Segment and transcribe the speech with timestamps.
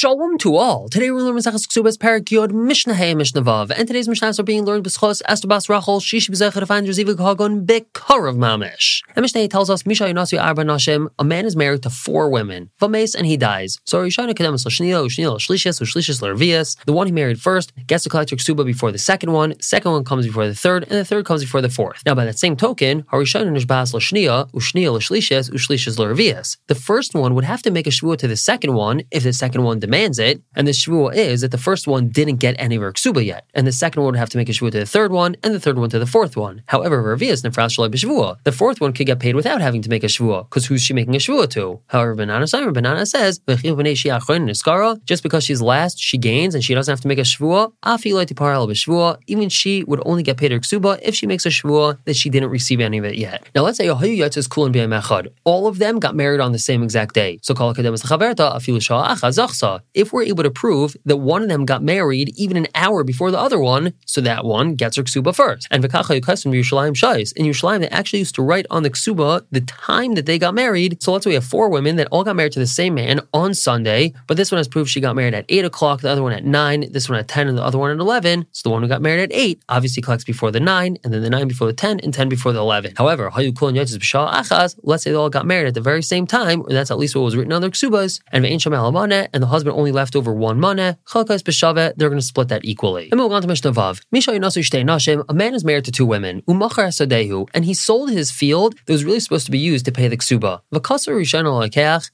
[0.00, 0.88] Shalom to all.
[0.88, 4.84] Today we're learning Masachas Ksubas Parak Yod Mishnah Hey and today's Mishnahs are being learned
[4.84, 9.02] b'schos Esther Bas Rachel Shishi B'zechad Afan Jeziva Kagon Bekarav Mamish.
[9.16, 11.08] And Mishnah tells us Misha Yonasi Arba Nashim.
[11.18, 13.80] A man is married to four women, Vames, and he dies.
[13.86, 16.76] So Rishana Kedemus Lashniya Ushniya Shlishis Ushlishis Lervias.
[16.84, 19.60] The one he married first gets to collect Ksuba before the second one.
[19.60, 22.04] Second one comes before the third, and the third comes before the fourth.
[22.06, 26.56] Now by that same token, Harishana Nishbas Lashniya Ushniya Shlishis Ushlishis Lervias.
[26.68, 29.32] The first one would have to make a shvua to the second one if the
[29.32, 32.76] second one demands it, and the shvua is that the first one didn't get any
[32.76, 32.82] of
[33.32, 35.34] yet, and the second one would have to make a shvua to the third one,
[35.42, 36.62] and the third one to the fourth one.
[36.66, 38.36] However, Ravias nefras shalai b'shvua.
[38.44, 40.92] The fourth one could get paid without having to make a shvua, because who's she
[40.92, 41.80] making a shvua to?
[41.86, 43.40] However, Ben Nanas Simon Ben Nanas says
[45.10, 47.72] just because she's last, she gains, and she doesn't have to make a shvua.
[47.82, 49.18] b'shvua.
[49.26, 50.60] Even she would only get paid her
[51.02, 53.46] if she makes a shvua that she didn't receive any of it yet.
[53.54, 57.38] Now let's say all of them got married on the same exact day.
[57.42, 57.54] So
[59.94, 63.30] if we're able to prove that one of them got married even an hour before
[63.30, 65.66] the other one, so that one gets her ksuba first.
[65.70, 70.38] And in Yerushalayim, they actually used to write on the ksuba the time that they
[70.38, 71.02] got married.
[71.02, 73.20] So let's say we have four women that all got married to the same man
[73.32, 76.22] on Sunday, but this one has proved she got married at 8 o'clock, the other
[76.22, 78.46] one at 9, this one at 10, and the other one at 11.
[78.52, 81.22] So the one who got married at 8 obviously collects before the 9, and then
[81.22, 82.94] the 9 before the 10, and 10 before the 11.
[82.96, 86.98] However, let's say they all got married at the very same time, or that's at
[86.98, 90.58] least what was written on their ksubas, and and the husband only left over one
[90.60, 93.08] mana, they're going to split that equally.
[93.10, 94.00] And move on to Mishnah Vav.
[94.12, 98.74] nashim, a man is married to two women, umachar sadehu, and he sold his field
[98.86, 100.60] that was really supposed to be used to pay the ksuba.
[100.72, 101.48] V'kasar rishon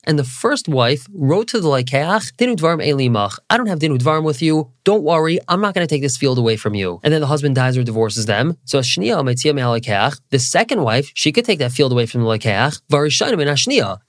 [0.04, 4.24] and the first wife wrote to the lekeach, dinu elimach, I don't have dinu dvarim
[4.24, 7.00] with you, don't worry, I'm not going to take this field away from you.
[7.02, 8.58] And then the husband dies or divorces them.
[8.64, 12.80] So the second wife, she could take that field away from the lekeach,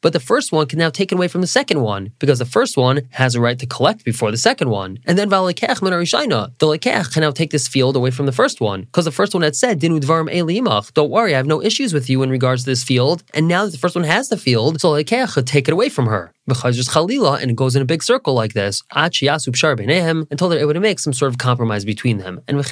[0.02, 2.46] but the first one can now take it away from the second one because the
[2.46, 5.00] first one has a right to collect before the second one.
[5.06, 9.06] And then the lekech can now take this field away from the first one because
[9.06, 12.24] the first one had said dinu dvarim Don't worry, I have no issues with you
[12.24, 13.24] in regards to this field.
[13.34, 15.90] And now that the first one has the field, so lekech could take it away
[15.90, 20.74] from her chalila, and it goes in a big circle like this, until they're able
[20.74, 22.42] to make some sort of compromise between them.
[22.48, 22.64] And the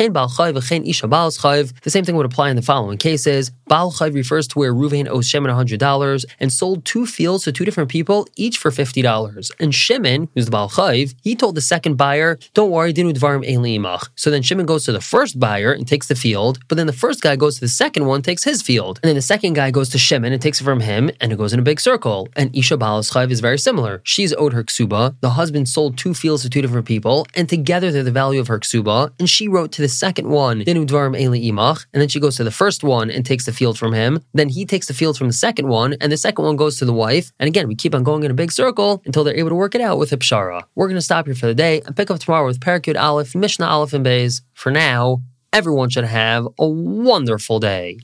[1.88, 3.52] same thing would apply in the following cases.
[3.68, 7.66] Baal chayv refers to where Ruvain owes Shimon $100 and sold two fields to two
[7.66, 9.52] different people, each for $50.
[9.60, 13.44] And Shimon, who's the Baal chayv, he told the second buyer, don't worry, dinu dvarim
[13.44, 14.04] imach.
[14.16, 17.00] So then Shimon goes to the first buyer and takes the field, but then the
[17.06, 19.00] first guy goes to the second one, takes his field.
[19.02, 21.38] And then the second guy goes to Shimon and takes it from him, and it
[21.38, 22.30] goes in a big circle.
[22.36, 24.02] And Isha Baal chayv is very similar.
[24.04, 25.16] She's owed her ksuba.
[25.22, 28.48] The husband sold two fields to two different people, and together they're the value of
[28.48, 29.12] her ksuba.
[29.20, 32.44] And she wrote to the second one, Dinu dvarim imach, and then she goes to
[32.44, 34.20] the first one and takes the field from him.
[34.34, 36.86] Then he takes the field from the second one, and the second one goes to
[36.86, 37.32] the wife.
[37.40, 39.74] And again, we keep on going in a big circle until they're able to work
[39.76, 40.64] it out with a pshara.
[40.76, 43.36] We're going to stop here for the day and pick up tomorrow with Parakut Aleph,
[43.36, 44.42] Mishnah Aleph, and Bays.
[44.54, 45.22] For now,
[45.52, 48.00] everyone should have a wonderful day.